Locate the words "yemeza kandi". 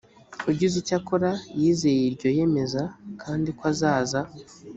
2.37-3.49